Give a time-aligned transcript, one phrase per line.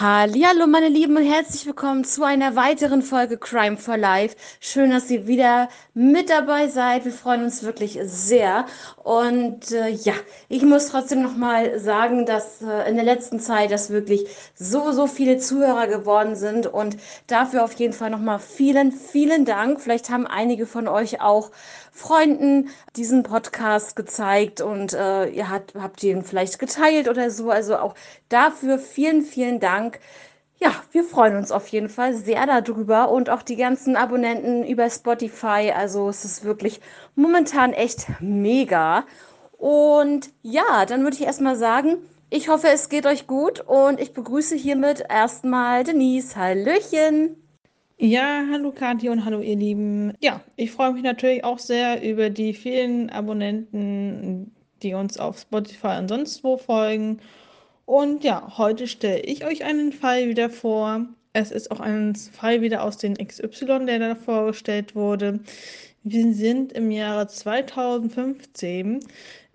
[0.00, 4.36] Hallihallo, meine Lieben und herzlich willkommen zu einer weiteren Folge Crime for Life.
[4.60, 7.04] Schön, dass ihr wieder mit dabei seid.
[7.04, 8.66] Wir freuen uns wirklich sehr.
[9.02, 10.12] Und äh, ja,
[10.48, 14.92] ich muss trotzdem noch mal sagen, dass äh, in der letzten Zeit das wirklich so
[14.92, 16.96] so viele Zuhörer geworden sind und
[17.26, 19.80] dafür auf jeden Fall noch mal vielen vielen Dank.
[19.80, 21.50] Vielleicht haben einige von euch auch
[21.98, 27.50] Freunden diesen Podcast gezeigt und äh, ihr habt, habt ihn vielleicht geteilt oder so.
[27.50, 27.94] Also auch
[28.28, 29.98] dafür vielen, vielen Dank.
[30.60, 34.88] Ja, wir freuen uns auf jeden Fall sehr darüber und auch die ganzen Abonnenten über
[34.88, 35.72] Spotify.
[35.74, 36.80] Also es ist wirklich
[37.16, 39.04] momentan echt mega.
[39.56, 41.96] Und ja, dann würde ich erstmal sagen,
[42.30, 46.36] ich hoffe, es geht euch gut und ich begrüße hiermit erstmal Denise.
[46.36, 47.47] Hallöchen!
[48.00, 50.12] Ja, hallo Kathi und hallo ihr Lieben.
[50.20, 55.96] Ja, ich freue mich natürlich auch sehr über die vielen Abonnenten, die uns auf Spotify
[55.98, 57.18] und sonst wo folgen.
[57.86, 61.06] Und ja, heute stelle ich euch einen Fall wieder vor.
[61.32, 65.40] Es ist auch ein Fall wieder aus den XY, der da vorgestellt wurde.
[66.04, 69.00] Wir sind im Jahre 2015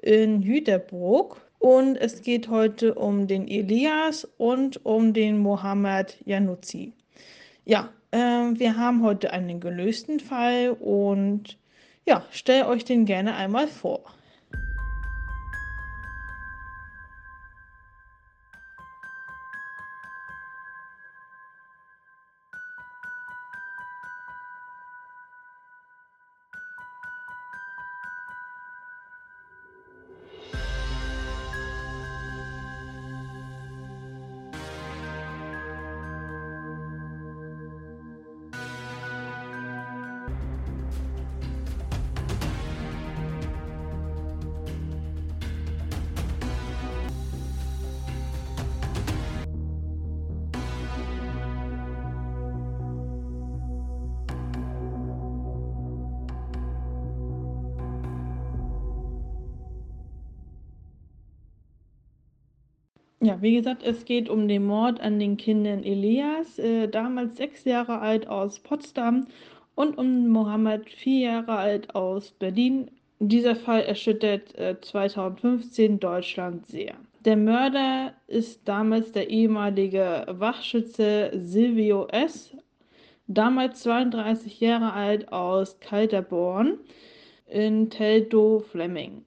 [0.02, 6.92] in Hüterbruck und es geht heute um den Elias und um den Mohammed Januzzi.
[7.64, 11.58] Ja, wir haben heute einen gelösten Fall und
[12.06, 14.04] ja, stellt euch den gerne einmal vor.
[63.24, 67.64] Ja, wie gesagt, es geht um den Mord an den Kindern Elias, äh, damals sechs
[67.64, 69.28] Jahre alt aus Potsdam,
[69.76, 72.92] und um Mohammed, vier Jahre alt aus Berlin.
[73.20, 76.96] Dieser Fall erschüttert äh, 2015 Deutschland sehr.
[77.24, 82.54] Der Mörder ist damals der ehemalige Wachschütze Silvio S.,
[83.28, 86.78] damals 32 Jahre alt aus Kalterborn
[87.48, 89.24] in Teltow-Fleming.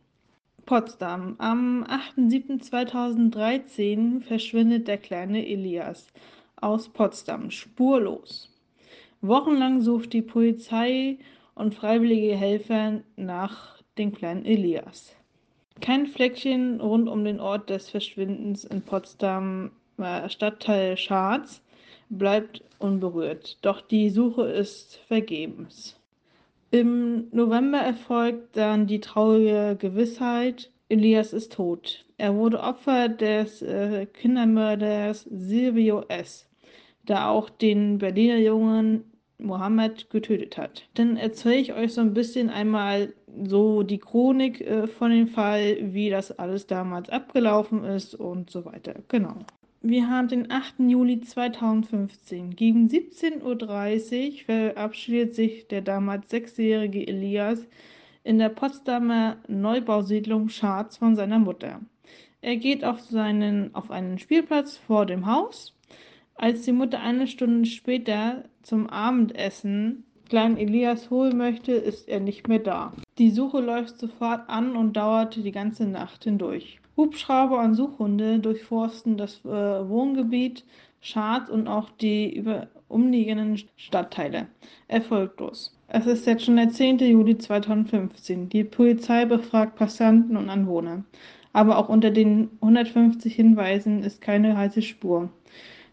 [0.66, 1.37] Potsdam.
[1.38, 6.09] Am 8.7.2013 verschwindet der kleine Elias
[6.56, 8.53] aus Potsdam spurlos.
[9.21, 11.19] Wochenlang sucht die Polizei
[11.54, 15.15] und freiwillige Helfer nach dem kleinen Elias.
[15.81, 21.62] Kein Fleckchen rund um den Ort des Verschwindens in Potsdam, äh, Stadtteil Scharz,
[22.09, 23.59] bleibt unberührt.
[23.62, 25.96] Doch die Suche ist vergebens.
[26.76, 32.04] Im November erfolgt dann die traurige Gewissheit, Elias ist tot.
[32.19, 36.47] Er wurde Opfer des äh, Kindermörders Silvio S.,
[37.09, 39.04] der auch den Berliner Jungen
[39.38, 40.86] Mohammed getötet hat.
[40.92, 45.78] Dann erzähle ich euch so ein bisschen einmal so die Chronik äh, von dem Fall,
[45.81, 48.97] wie das alles damals abgelaufen ist und so weiter.
[49.09, 49.38] Genau.
[49.88, 50.80] Wir haben den 8.
[50.88, 52.56] Juli 2015.
[52.56, 57.64] Gegen 17.30 Uhr verabschiedet sich der damals sechsjährige Elias
[58.24, 61.80] in der Potsdamer Neubausiedlung Scharz von seiner Mutter.
[62.41, 65.72] Er geht auf, seinen, auf einen Spielplatz vor dem Haus.
[66.34, 72.48] Als die Mutter eine Stunde später zum Abendessen kleinen Elias holen möchte, ist er nicht
[72.48, 72.92] mehr da.
[73.18, 76.80] Die Suche läuft sofort an und dauert die ganze Nacht hindurch.
[76.97, 80.65] Hubschrauber und Suchhunde durchforsten das äh, Wohngebiet
[81.01, 84.47] Scharz und auch die über umliegenden Stadtteile.
[84.89, 85.77] Erfolglos.
[85.89, 86.99] Es ist jetzt schon der 10.
[86.99, 88.49] Juli 2015.
[88.49, 91.05] Die Polizei befragt Passanten und Anwohner.
[91.53, 95.31] Aber auch unter den 150 Hinweisen ist keine heiße Spur.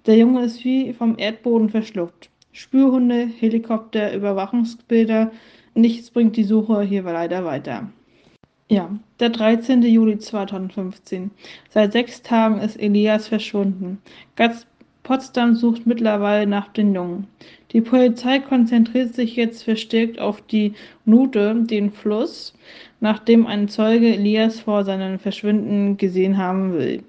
[0.05, 2.29] Der Junge ist wie vom Erdboden verschluckt.
[2.51, 5.31] Spürhunde, Helikopter, Überwachungsbilder,
[5.75, 7.89] nichts bringt die Suche hier leider weiter.
[8.69, 8.89] Ja,
[9.19, 9.83] der 13.
[9.83, 11.31] Juli 2015.
[11.69, 14.01] Seit sechs Tagen ist Elias verschwunden.
[14.35, 14.65] Ganz
[15.03, 17.27] Potsdam sucht mittlerweile nach den Jungen.
[17.73, 20.73] Die Polizei konzentriert sich jetzt verstärkt auf die
[21.03, 22.53] Nute, den Fluss,
[23.01, 27.03] nachdem ein Zeuge Elias vor seinem Verschwinden gesehen haben will.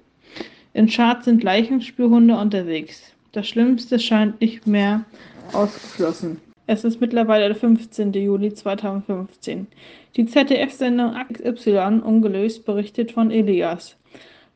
[0.73, 3.13] In Schad sind Leichenspürhunde unterwegs.
[3.31, 5.05] Das Schlimmste scheint nicht mehr
[5.53, 6.41] ausgeschlossen.
[6.67, 8.13] Es ist mittlerweile der 15.
[8.13, 9.67] Juli 2015.
[10.15, 13.97] Die ZDF-Sendung XY ungelöst berichtet von Elias.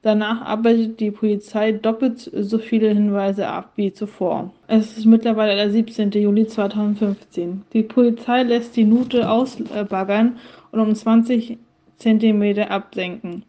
[0.02, 4.52] Danach arbeitet die Polizei doppelt so viele Hinweise ab wie zuvor.
[4.68, 6.12] Es ist mittlerweile der 17.
[6.12, 7.64] Juli 2015.
[7.74, 10.38] Die Polizei lässt die Nute ausbaggern
[10.72, 11.58] und um 20
[11.98, 13.44] cm absenken,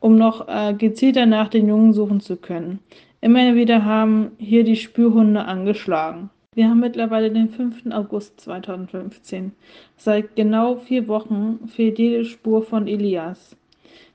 [0.00, 2.80] um noch äh, gezielter nach den Jungen suchen zu können.
[3.20, 6.30] Immer wieder haben hier die Spürhunde angeschlagen.
[6.58, 7.92] Wir haben mittlerweile den 5.
[7.92, 9.52] August 2015.
[9.96, 13.56] Seit genau vier Wochen fehlt jede Spur von Elias.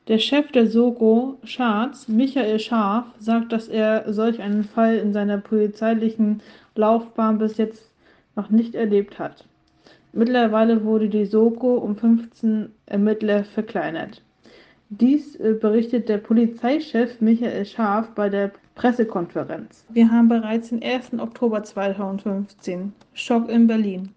[0.09, 5.37] Der Chef der Soko Scharz, Michael Scharf, sagt, dass er solch einen Fall in seiner
[5.37, 6.41] polizeilichen
[6.75, 7.89] Laufbahn bis jetzt
[8.35, 9.45] noch nicht erlebt hat.
[10.11, 14.21] Mittlerweile wurde die Soko um 15 Ermittler verkleinert.
[14.89, 19.85] Dies äh, berichtet der Polizeichef Michael Scharf bei der Pressekonferenz.
[19.89, 21.19] Wir haben bereits den 1.
[21.19, 22.93] Oktober 2015.
[23.13, 24.09] Schock in Berlin.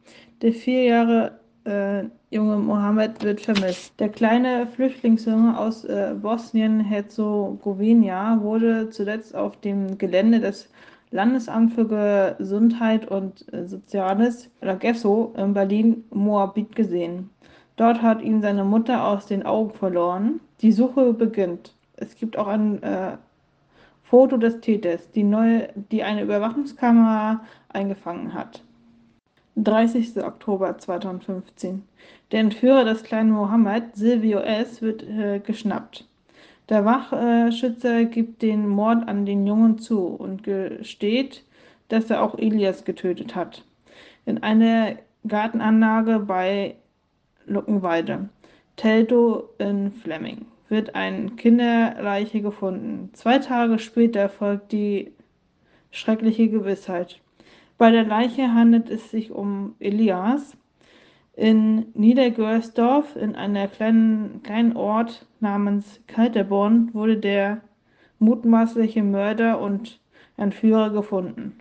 [0.43, 3.93] Der vier Jahre äh, junge Mohammed wird vermisst.
[3.99, 10.69] Der kleine Flüchtlingsjunge aus äh, Bosnien-Herzegowina wurde zuletzt auf dem Gelände des
[11.11, 17.31] Landesamt für Gesundheit und äh, Soziales, oder GESSO, in Berlin-Moabit gesehen.
[17.77, 20.41] Dort hat ihn seine Mutter aus den Augen verloren.
[20.63, 21.75] Die Suche beginnt.
[21.97, 23.17] Es gibt auch ein äh,
[24.09, 28.63] Foto des Täters, die, neue, die eine Überwachungskamera eingefangen hat.
[29.57, 30.23] 30.
[30.23, 31.83] Oktober 2015.
[32.31, 36.07] Der Entführer des kleinen Mohammed, Silvio S., wird äh, geschnappt.
[36.69, 41.45] Der Wachschützer gibt den Mord an den Jungen zu und gesteht,
[41.89, 43.65] dass er auch Elias getötet hat.
[44.25, 46.75] In einer Gartenanlage bei
[47.47, 48.29] Luckenwalde,
[48.77, 53.11] Teltow in Flemming, wird ein Kinderleiche gefunden.
[53.13, 55.13] Zwei Tage später folgt die
[55.91, 57.21] schreckliche Gewissheit.
[57.79, 60.57] Bei der Leiche handelt es sich um Elias.
[61.35, 67.61] In Niedergörsdorf, in einem kleinen, kleinen Ort namens Kalterborn, wurde der
[68.19, 70.01] mutmaßliche Mörder und
[70.39, 71.59] Entführer gefunden.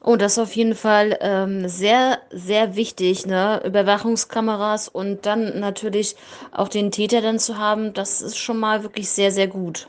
[0.00, 3.60] Oh, das ist auf jeden Fall ähm, sehr, sehr wichtig, ne?
[3.64, 6.16] Überwachungskameras und dann natürlich
[6.52, 9.88] auch den Täter dann zu haben, das ist schon mal wirklich sehr, sehr gut.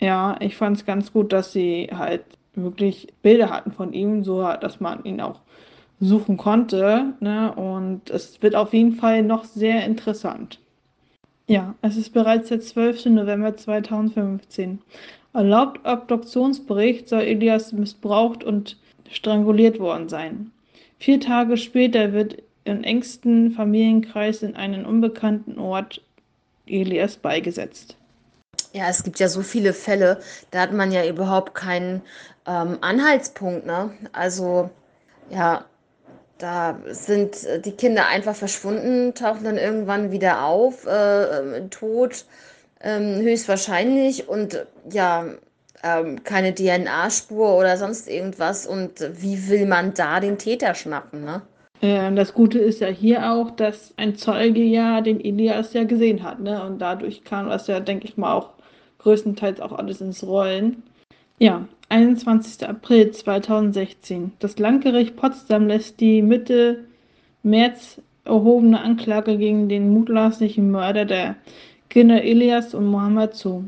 [0.00, 4.42] Ja, ich fand es ganz gut, dass sie halt wirklich Bilder hatten von ihm, so
[4.42, 5.40] dass man ihn auch
[6.00, 7.12] suchen konnte.
[7.20, 7.52] Ne?
[7.54, 10.60] Und es wird auf jeden Fall noch sehr interessant.
[11.48, 13.06] Ja, es ist bereits der 12.
[13.06, 14.80] November 2015.
[15.32, 18.76] Erlaubt Obduktionsbericht soll Elias missbraucht und
[19.10, 20.50] stranguliert worden sein.
[20.98, 26.02] Vier Tage später wird im engsten Familienkreis in einen unbekannten Ort
[26.66, 27.96] Elias beigesetzt.
[28.72, 30.20] Ja, es gibt ja so viele Fälle,
[30.50, 32.02] da hat man ja überhaupt keinen
[32.46, 33.90] ähm, Anhaltspunkt, ne?
[34.12, 34.68] Also,
[35.30, 35.64] ja,
[36.38, 42.26] da sind äh, die Kinder einfach verschwunden, tauchen dann irgendwann wieder auf, äh, ähm, tot,
[42.80, 45.24] ähm, höchstwahrscheinlich und ja,
[45.82, 48.66] ähm, keine DNA-Spur oder sonst irgendwas.
[48.66, 51.42] Und wie will man da den Täter schnappen, ne?
[51.80, 56.22] Ähm, das Gute ist ja hier auch, dass ein Zeuge ja den Elias ja gesehen
[56.22, 56.64] hat, ne?
[56.64, 58.50] Und dadurch kam das ja, denke ich mal, auch
[58.98, 60.82] größtenteils auch alles ins Rollen.
[61.38, 62.68] Ja, 21.
[62.68, 64.32] April 2016.
[64.40, 66.84] Das Landgericht Potsdam lässt die Mitte
[67.42, 71.36] März erhobene Anklage gegen den mutmaßlichen Mörder der
[71.88, 73.64] Kinder Elias und Mohammed zu.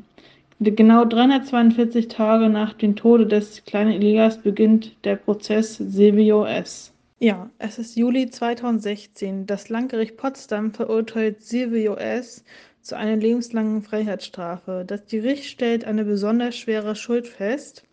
[0.62, 6.92] Genau 342 Tage nach dem Tode des kleinen Elias beginnt der Prozess Silvio S.
[7.18, 9.46] Ja, es ist Juli 2016.
[9.46, 12.44] Das Landgericht Potsdam verurteilt Silvio S
[12.82, 14.84] zu einer lebenslangen Freiheitsstrafe.
[14.86, 17.84] Das Gericht stellt eine besonders schwere Schuld fest,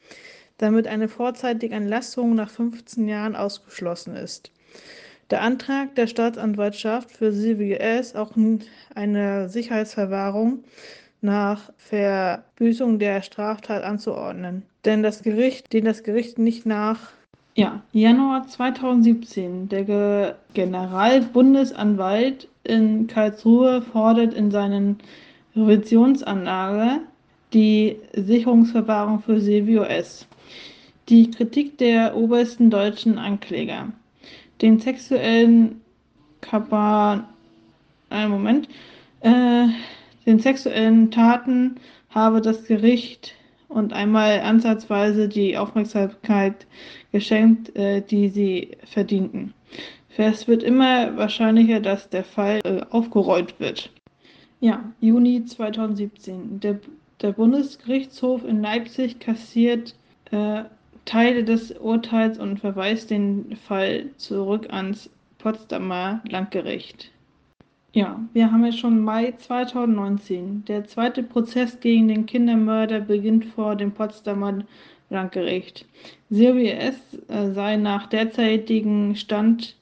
[0.57, 4.51] damit eine vorzeitige Entlassung nach 15 Jahren ausgeschlossen ist.
[5.29, 8.13] Der Antrag der Staatsanwaltschaft für Silvio S.
[8.13, 8.33] auch
[8.93, 10.65] eine Sicherheitsverwahrung
[11.21, 14.63] nach Verbüßung der Straftat anzuordnen.
[14.85, 17.11] Denn das Gericht, den das Gericht nicht nach
[17.57, 19.67] ja, Januar 2017.
[19.69, 24.99] Der Generalbundesanwalt in Karlsruhe fordert in seinen
[25.55, 27.01] Revisionsanlage
[27.53, 30.27] die Sicherungsverwahrung für Silvio S.
[31.09, 33.91] Die Kritik der obersten deutschen Ankläger.
[34.61, 35.81] Den sexuellen
[36.41, 37.23] Kapan.
[38.09, 38.69] Einen Moment.
[39.21, 39.67] Äh,
[40.27, 41.77] den sexuellen Taten
[42.09, 43.33] habe das Gericht
[43.69, 46.67] und einmal ansatzweise die Aufmerksamkeit
[47.11, 49.53] geschenkt, äh, die sie verdienten.
[50.17, 53.91] Es wird immer wahrscheinlicher, dass der Fall äh, aufgerollt wird.
[54.59, 56.59] Ja, Juni 2017.
[56.59, 56.79] Der,
[57.21, 59.95] der Bundesgerichtshof in Leipzig kassiert
[60.31, 60.63] äh,
[61.05, 67.11] Teile des Urteils und verweist den Fall zurück ans Potsdamer Landgericht.
[67.93, 70.65] Ja, wir haben jetzt schon Mai 2019.
[70.65, 74.65] Der zweite Prozess gegen den Kindermörder beginnt vor dem Potsdamer
[75.09, 75.85] Landgericht.
[76.29, 76.99] Silvia S.
[77.27, 79.77] Sei nach derzeitigem Stand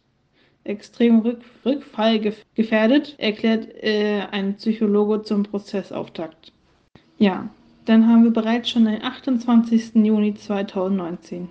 [0.64, 2.20] extrem Rück Rückfall
[2.56, 6.52] gefährdet, erklärt äh, ein Psychologe zum Prozessauftakt.
[7.18, 7.50] Ja,
[7.86, 9.96] dann haben wir bereits schon den 28.
[9.96, 11.50] Juni 2019.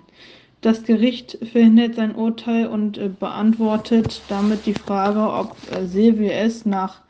[0.65, 6.65] Das Gericht verhindert sein Urteil und äh, beantwortet damit die Frage, ob äh, Silvio S.
[6.65, 7.03] nach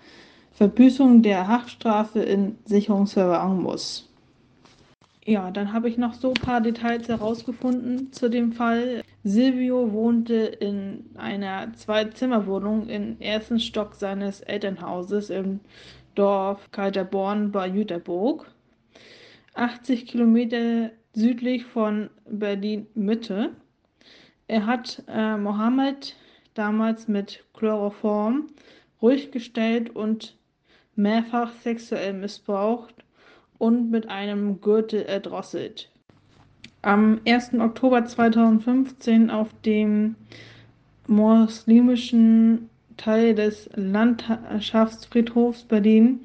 [0.51, 4.09] Verbüßung der Haftstrafe in Sicherungsverwahrung muss.
[5.23, 9.01] Ja, dann habe ich noch so ein paar Details herausgefunden zu dem Fall.
[9.23, 15.61] Silvio wohnte in einer Zwei-Zimmer-Wohnung im ersten Stock seines Elternhauses im
[16.15, 18.51] Dorf Kalterborn bei Jüterburg.
[19.53, 23.51] 80 Kilometer südlich von Berlin-Mitte.
[24.47, 26.15] Er hat äh, Mohammed
[26.53, 28.47] damals mit Chloroform
[29.01, 30.37] ruhig gestellt und
[30.95, 32.93] mehrfach sexuell missbraucht
[33.57, 35.89] und mit einem Gürtel erdrosselt.
[36.81, 37.55] Am 1.
[37.55, 40.15] Oktober 2015 auf dem
[41.07, 46.21] muslimischen Teil des Landschaftsfriedhofs Berlin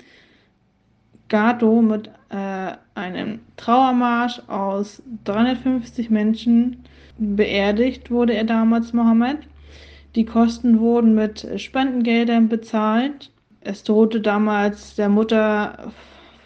[1.31, 6.85] Gato mit äh, einem Trauermarsch aus 350 Menschen
[7.19, 9.39] beerdigt wurde er damals Mohammed.
[10.17, 13.31] Die Kosten wurden mit Spendengeldern bezahlt.
[13.61, 15.93] Es drohte damals der Mutter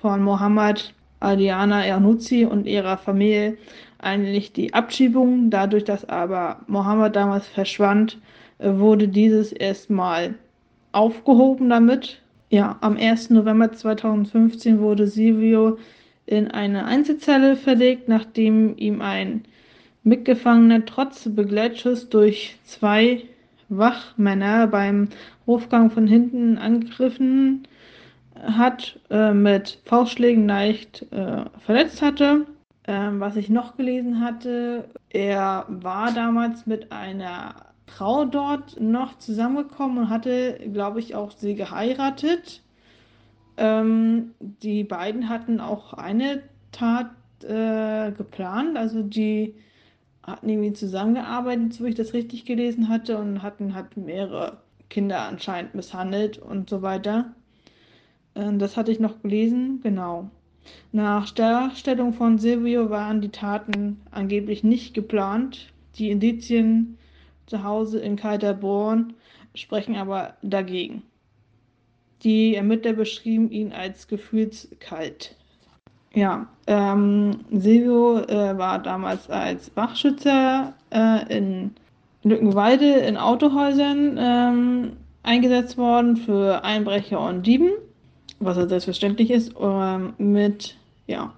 [0.02, 3.56] von Mohammed Adiana Ernuzzi und ihrer Familie
[3.98, 5.48] eigentlich die Abschiebung.
[5.48, 8.18] Dadurch, dass aber Mohammed damals verschwand,
[8.58, 10.34] wurde dieses erstmal
[10.92, 12.20] aufgehoben damit
[12.54, 13.30] ja, am 1.
[13.30, 15.76] November 2015 wurde Silvio
[16.24, 19.42] in eine Einzelzelle verlegt, nachdem ihm ein
[20.04, 23.24] Mitgefangener trotz Begleitschuss durch zwei
[23.70, 25.08] Wachmänner beim
[25.48, 27.66] Hofgang von hinten angegriffen
[28.40, 32.46] hat, äh, mit Faustschlägen leicht äh, verletzt hatte.
[32.86, 39.98] Ähm, was ich noch gelesen hatte, er war damals mit einer Frau dort noch zusammengekommen
[39.98, 42.62] und hatte, glaube ich, auch sie geheiratet.
[43.56, 47.10] Ähm, die beiden hatten auch eine Tat
[47.42, 49.54] äh, geplant, also die
[50.22, 55.74] hatten irgendwie zusammengearbeitet, so ich das richtig gelesen hatte, und hatten halt mehrere Kinder anscheinend
[55.74, 57.34] misshandelt und so weiter.
[58.34, 60.30] Ähm, das hatte ich noch gelesen, genau.
[60.92, 65.72] Nach Darstellung von Silvio waren die Taten angeblich nicht geplant.
[65.96, 66.96] Die Indizien
[67.46, 69.14] zu Hause in Kalterborn
[69.54, 71.02] sprechen aber dagegen.
[72.22, 75.36] Die Ermittler beschrieben ihn als gefühlskalt.
[76.14, 81.72] Ja, ähm, Silvio äh, war damals als Wachschützer äh, in
[82.22, 87.70] Lückenwalde in Autohäusern ähm, eingesetzt worden für Einbrecher und Dieben,
[88.38, 91.32] was ja selbstverständlich ist, ähm, mit ja,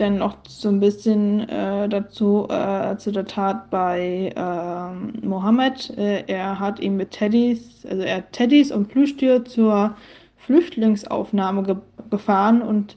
[0.00, 5.92] dann noch so ein bisschen äh, dazu äh, zu der Tat bei äh, Mohammed.
[5.96, 9.94] Er hat ihn mit Teddys, also er hat Teddys und Plüschtier zur
[10.36, 11.76] Flüchtlingsaufnahme ge
[12.10, 12.96] gefahren und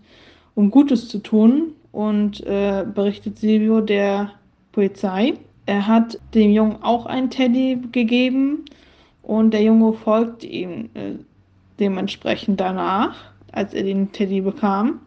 [0.55, 4.31] um Gutes zu tun und äh, berichtet Silvio der
[4.71, 5.33] Polizei.
[5.65, 8.65] Er hat dem Jungen auch einen Teddy gegeben
[9.21, 11.15] und der Junge folgt ihm äh,
[11.79, 13.15] dementsprechend danach,
[13.51, 15.01] als er den Teddy bekam.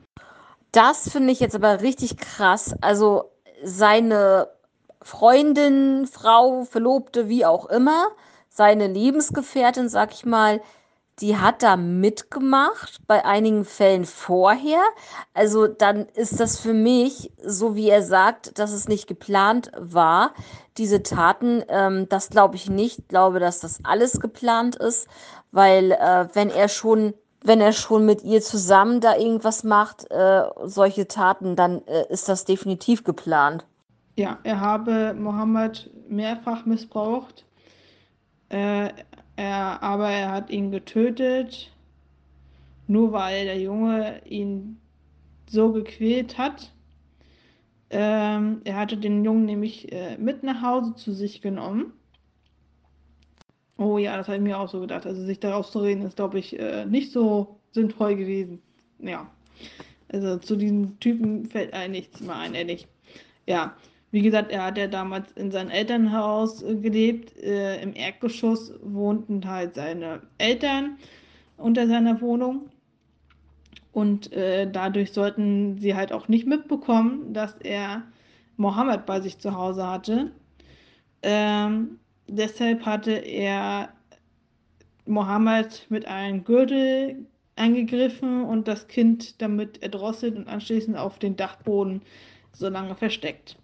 [0.75, 2.75] Das finde ich jetzt aber richtig krass.
[2.81, 3.31] Also
[3.63, 4.49] seine
[5.03, 8.09] Freundin, Frau, Verlobte, wie auch immer,
[8.49, 10.61] seine Lebensgefährtin, sag ich mal,
[11.21, 14.83] die hat da mitgemacht, bei einigen Fällen vorher.
[15.33, 20.35] Also dann ist das für mich, so wie er sagt, dass es nicht geplant war,
[20.77, 22.99] diese Taten, ähm, das glaube ich nicht.
[22.99, 25.07] Ich glaube, dass das alles geplant ist,
[25.53, 30.43] weil äh, wenn er schon wenn er schon mit ihr zusammen da irgendwas macht, äh,
[30.65, 33.67] solche Taten, dann äh, ist das definitiv geplant.
[34.17, 37.45] Ja, er habe Mohammed mehrfach missbraucht,
[38.49, 38.89] äh,
[39.37, 41.71] er, aber er hat ihn getötet,
[42.87, 44.81] nur weil der Junge ihn
[45.47, 46.73] so gequält hat.
[47.91, 51.93] Ähm, er hatte den Jungen nämlich äh, mit nach Hause zu sich genommen
[53.77, 55.07] Oh ja, das habe ich mir auch so gedacht.
[55.07, 58.63] Also sich daraus zu reden, ist, glaube ich, äh, nicht so sinnvoll gewesen.
[59.01, 59.31] Ja.
[60.13, 62.87] Also zu diesen Typen fällt einem nichts mehr ein, ehrlich.
[63.47, 63.77] Ja,
[64.13, 67.37] wie gesagt, er hat ja damals in seinem Elternhaus gelebt.
[67.43, 70.99] Äh, Im Erdgeschoss wohnten halt seine Eltern
[71.57, 72.71] unter seiner Wohnung.
[73.91, 78.03] Und äh, dadurch sollten sie halt auch nicht mitbekommen, dass er
[78.57, 80.31] Mohammed bei sich zu Hause hatte.
[81.23, 83.91] Ähm, deshalb hatte er
[85.07, 87.27] Mohammed mit einem Gürtel
[87.57, 92.03] angegriffen und das Kind damit erdrosselt und anschließend auf den Dachboden
[92.53, 93.57] so lange versteckt.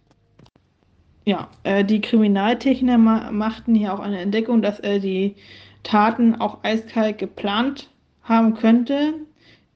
[1.25, 5.37] Ja, äh, die Kriminaltechniker ma machten hier auch eine Entdeckung, dass er die
[5.83, 7.91] Taten auch eiskalt geplant
[8.23, 9.15] haben könnte,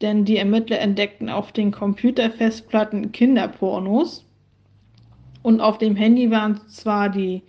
[0.00, 4.24] denn die Ermittler entdeckten auf den Computerfestplatten Kinderpornos
[5.42, 7.42] und auf dem Handy waren zwar die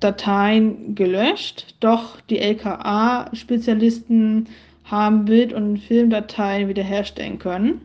[0.00, 4.48] Dateien gelöscht, doch die LKA-Spezialisten
[4.84, 7.80] haben Bild- und Filmdateien wiederherstellen können.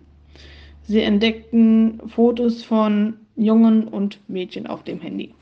[0.83, 5.33] Sie entdeckten Fotos von Jungen und Mädchen auf dem Handy.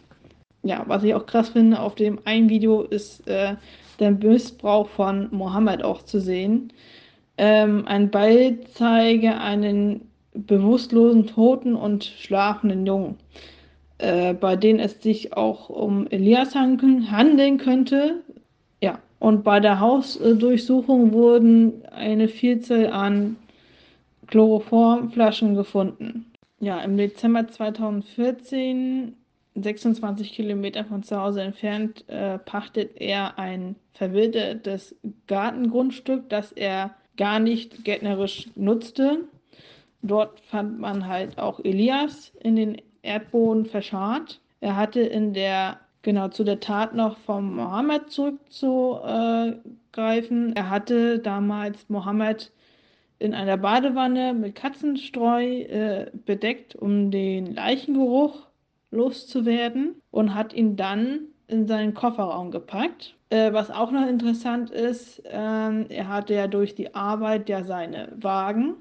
[0.64, 3.56] Ja, was ich auch krass finde, auf dem einen Video ist äh,
[4.00, 6.74] der Missbrauch von Mohammed auch zu sehen.
[7.38, 10.02] Ähm, ein Ball zeige einen
[10.34, 13.16] bewusstlosen, toten und schlafenden Jungen,
[14.00, 18.24] äh, bei denen es sich auch um Elias handeln könnte.
[18.82, 23.36] Ja, und bei der Hausdurchsuchung wurden eine Vielzahl an
[24.27, 26.32] Chloroformflaschen gefunden.
[26.62, 29.15] Ja, im Dezember 2014,
[29.56, 34.96] 26 Kilometer von zu Hause entfernt, äh, pachtet er ein verwildertes
[35.27, 39.25] Gartengrundstück, das er gar nicht gärtnerisch nutzte.
[40.01, 44.39] Dort fand man halt auch Elias in den Erdboden verscharrt.
[44.62, 50.56] Er hatte in der, genau zu der Tat noch vom Mohammed zurückzugreifen.
[50.56, 52.51] Er hatte damals Mohammed
[53.20, 58.48] in einer Badewanne mit Katzenstreu äh, bedeckt, um den Leichengeruch
[58.91, 63.15] loszuwerden und hat ihn dann in seinen Kofferraum gepackt.
[63.29, 68.12] Äh, was auch noch interessant ist, ähm, er hatte ja durch die Arbeit ja seine
[68.15, 68.75] Wagen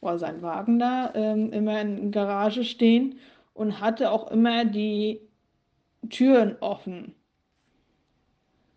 [0.00, 3.18] oder seinen Wagen da ähm, immer in der Garage stehen
[3.54, 5.20] und hatte auch immer die
[6.10, 7.14] Türen offen.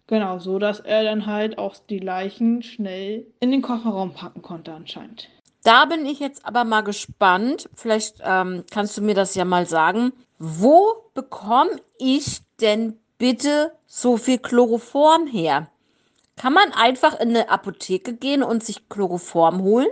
[0.08, 4.72] Genau, so dass er dann halt auch die Leichen schnell in den Kofferraum packen konnte
[4.72, 5.28] anscheinend.
[5.64, 7.70] Da bin ich jetzt aber mal gespannt.
[7.76, 10.14] Vielleicht ähm, kannst du mir das ja mal sagen.
[10.40, 15.68] Wo bekomme ich denn bitte so viel Chloroform her?
[16.38, 19.90] Kann man einfach in eine Apotheke gehen und sich Chloroform holen?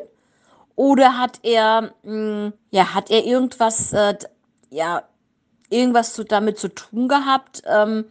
[0.76, 4.16] Oder hat er, mh, hm, ja, hat er irgendwas, äh,
[4.70, 5.04] ja,
[5.70, 7.64] irgendwas zu, damit zu tun gehabt?
[7.66, 8.06] Ähm,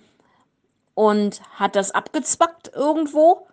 [0.95, 3.47] und hat das abgezwackt irgendwo,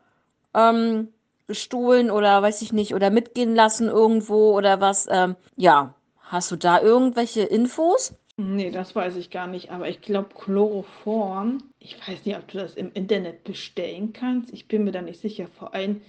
[0.53, 1.09] ähm,
[1.47, 5.07] gestohlen oder weiß ich nicht, oder mitgehen lassen irgendwo oder was.
[5.11, 8.13] Ähm, ja, hast du da irgendwelche Infos?
[8.37, 12.57] Nee, das weiß ich gar nicht, aber ich glaube Chloroform, ich weiß nicht, ob du
[12.57, 14.53] das im Internet bestellen kannst.
[14.53, 15.47] Ich bin mir da nicht sicher.
[15.47, 16.01] Vor allem,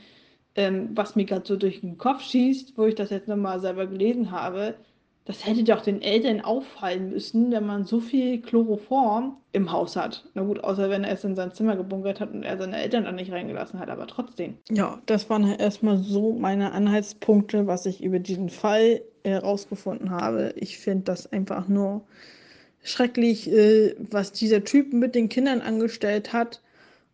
[0.55, 3.87] ähm, was mir gerade so durch den Kopf schießt, wo ich das jetzt nochmal selber
[3.87, 4.77] gelesen habe,
[5.25, 10.25] das hätte doch den Eltern auffallen müssen, wenn man so viel Chloroform im Haus hat.
[10.35, 13.05] Na gut, außer wenn er es in sein Zimmer gebunkert hat und er seine Eltern
[13.05, 14.57] da nicht reingelassen hat, aber trotzdem.
[14.69, 20.55] Ja, das waren erstmal so meine Anhaltspunkte, was ich über diesen Fall herausgefunden habe.
[20.57, 22.03] Ich finde das einfach nur
[22.83, 26.63] schrecklich, äh, was dieser Typ mit den Kindern angestellt hat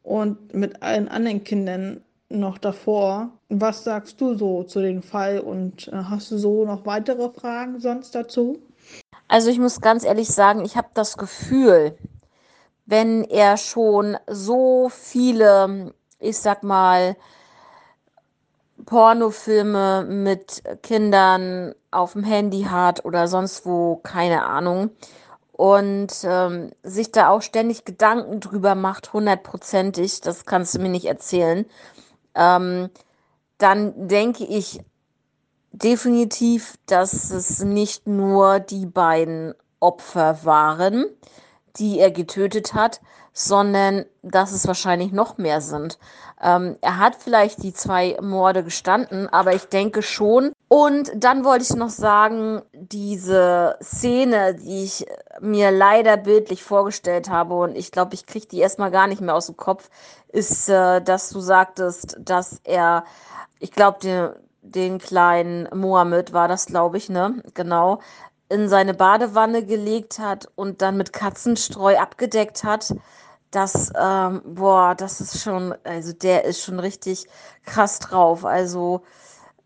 [0.03, 3.38] und mit allen anderen Kindern noch davor.
[3.51, 7.81] Was sagst du so zu dem Fall und äh, hast du so noch weitere Fragen
[7.81, 8.59] sonst dazu?
[9.27, 11.97] Also ich muss ganz ehrlich sagen, ich habe das Gefühl,
[12.85, 17.17] wenn er schon so viele, ich sag mal,
[18.85, 24.91] Pornofilme mit Kindern auf dem Handy hat oder sonst wo, keine Ahnung,
[25.53, 31.07] und ähm, sich da auch ständig Gedanken drüber macht, hundertprozentig, das kannst du mir nicht
[31.07, 31.67] erzählen,
[32.35, 32.91] ähm,
[33.59, 34.81] dann denke ich
[35.73, 41.07] definitiv, dass es nicht nur die beiden Opfer waren,
[41.77, 43.01] die er getötet hat,
[43.33, 45.99] sondern dass es wahrscheinlich noch mehr sind.
[46.43, 50.53] Ähm, er hat vielleicht die zwei Morde gestanden, aber ich denke schon.
[50.67, 55.07] Und dann wollte ich noch sagen, diese Szene, die ich
[55.41, 59.37] mir leider bildlich vorgestellt habe, und ich glaube, ich kriege die erstmal gar nicht mehr
[59.37, 59.89] aus dem Kopf,
[60.29, 63.05] ist, äh, dass du sagtest, dass er,
[63.61, 64.31] ich glaube, den,
[64.63, 67.43] den kleinen Mohammed war das, glaube ich, ne?
[67.55, 68.01] Genau,
[68.49, 72.95] in seine Badewanne gelegt hat und dann mit Katzenstreu abgedeckt hat.
[73.51, 77.27] Das, ähm, boah, das ist schon, also der ist schon richtig
[77.65, 78.45] krass drauf.
[78.45, 79.03] Also,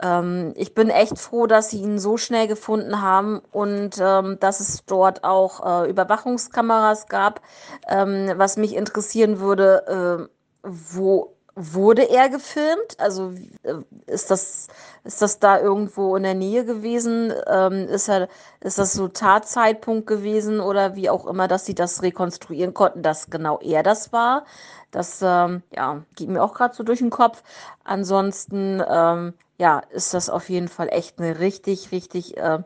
[0.02, 4.60] ähm, ich bin echt froh, dass sie ihn so schnell gefunden haben und ähm, dass
[4.60, 7.40] es dort auch äh, Überwachungskameras gab.
[7.88, 12.98] Ähm, was mich interessieren würde, äh, wo wurde er gefilmt?
[12.98, 13.74] Also äh,
[14.06, 14.68] ist das,
[15.04, 17.32] ist das da irgendwo in der Nähe gewesen?
[17.46, 18.28] Ähm, ist, er,
[18.60, 23.30] ist das so Tatzeitpunkt gewesen oder wie auch immer, dass sie das rekonstruieren konnten, dass
[23.30, 24.44] genau er das war?
[24.90, 27.42] Das ähm, ja, geht mir auch gerade so durch den Kopf.
[27.84, 32.60] Ansonsten ähm, ja, ist das auf jeden Fall echt eine richtig, richtig äh,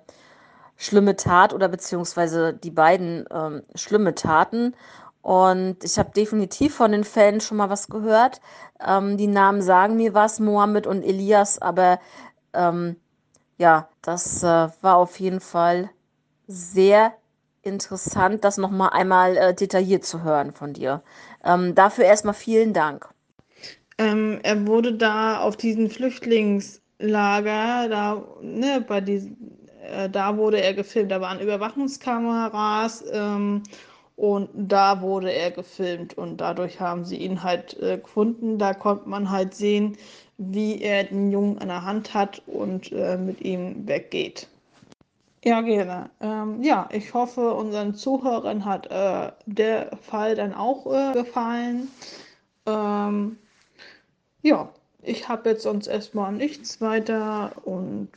[0.77, 4.75] schlimme Tat oder beziehungsweise die beiden ähm, schlimme Taten.
[5.27, 8.41] Und ich habe definitiv von den Fällen schon mal was gehört.
[8.87, 11.99] Ähm, die Namen sagen mir was, Mohammed und Elias, aber
[12.55, 12.95] ähm,
[13.59, 15.91] ja, das äh, war auf jeden Fall
[16.47, 17.13] sehr
[17.63, 21.03] interessant, das nochmal einmal äh, detailliert zu hören von dir.
[21.45, 23.09] Ähm, dafür erstmal vielen Dank.
[23.99, 30.75] Ähm, er wurde da auf diesen Flüchtlingslager, da, ne, bei diesen, äh, da wurde er
[30.75, 31.11] gefilmt.
[31.11, 33.65] Da waren Überwachungskameras ähm,
[34.17, 38.59] und da wurde er gefilmt und dadurch haben sie ihn halt äh, gefunden.
[38.59, 39.97] Da konnte man halt sehen,
[40.39, 44.49] wie er den Jungen an der Hand hat und äh, mit ihm weggeht.
[45.45, 46.11] Ja, gerne.
[46.21, 51.89] Ähm, ja, ich hoffe, unseren Zuhörern hat äh, der Fall dann auch äh, gefallen.
[52.67, 53.39] Ähm,
[54.43, 54.71] ja,
[55.03, 58.11] ich habe jetzt sonst erstmal nichts weiter und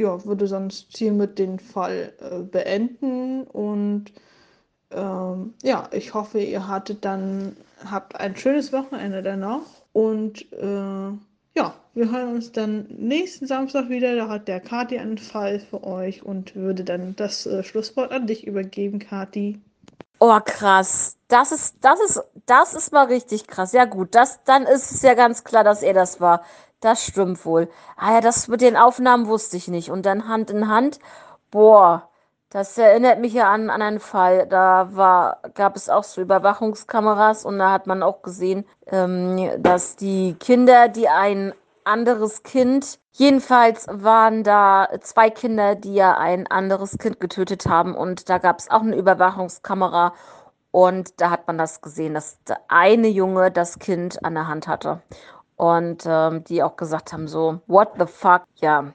[0.00, 4.12] ja, würde sonst hiermit den Fall äh, beenden und
[4.90, 11.12] ähm, ja, ich hoffe, ihr hattet dann, habt ein schönes Wochenende danach und äh,
[11.56, 14.14] ja, wir hören uns dann nächsten Samstag wieder.
[14.16, 18.26] Da hat der Kati einen Fall für euch und würde dann das äh, Schlusswort an
[18.26, 19.60] dich übergeben, Kati.
[20.20, 21.16] Oh, krass.
[21.28, 23.72] Das ist, das ist, das ist mal richtig krass.
[23.72, 26.44] Ja, gut, das, dann ist es ja ganz klar, dass er das war.
[26.80, 27.68] Das stimmt wohl.
[27.96, 29.90] Ah ja, das mit den Aufnahmen wusste ich nicht.
[29.90, 30.98] Und dann Hand in Hand.
[31.50, 32.08] Boah,
[32.50, 34.46] das erinnert mich ja an, an einen Fall.
[34.46, 39.96] Da war, gab es auch so Überwachungskameras und da hat man auch gesehen, ähm, dass
[39.96, 41.52] die Kinder, die ein
[41.84, 48.28] anderes Kind, jedenfalls waren da zwei Kinder, die ja ein anderes Kind getötet haben und
[48.28, 50.14] da gab es auch eine Überwachungskamera
[50.72, 54.68] und da hat man das gesehen, dass der eine Junge das Kind an der Hand
[54.68, 55.02] hatte
[55.60, 58.44] und ähm, die auch gesagt haben, so, what the fuck?
[58.62, 58.94] Ja,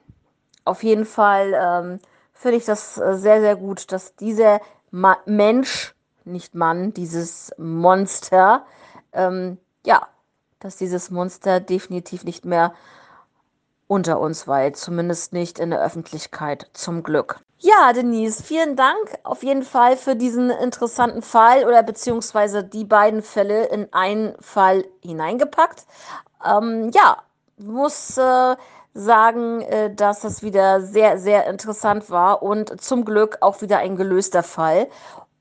[0.64, 2.00] auf jeden Fall ähm,
[2.34, 8.66] finde ich das äh, sehr, sehr gut, dass dieser Ma Mensch, nicht Mann, dieses Monster,
[9.14, 10.08] ähm, ja,
[10.60, 12.74] dass dieses Monster definitiv nicht mehr
[13.86, 17.42] unter uns weilt, zumindest nicht in der Öffentlichkeit, zum Glück.
[17.60, 23.22] Ja, Denise, vielen Dank auf jeden Fall für diesen interessanten Fall oder beziehungsweise die beiden
[23.22, 25.86] Fälle in einen Fall hineingepackt.
[26.46, 27.18] Ähm, ja,
[27.58, 28.56] muss äh,
[28.94, 33.96] sagen, äh, dass das wieder sehr, sehr interessant war und zum Glück auch wieder ein
[33.96, 34.88] gelöster Fall.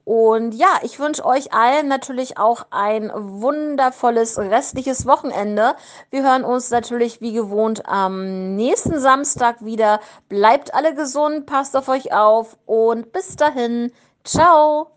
[0.05, 5.77] Und ja, ich wünsche euch allen natürlich auch ein wundervolles restliches Wochenende.
[6.11, 10.01] Wir hören uns natürlich wie gewohnt am nächsten Samstag wieder.
[10.29, 13.93] Bleibt alle gesund, passt auf euch auf und bis dahin.
[14.25, 14.91] Ciao.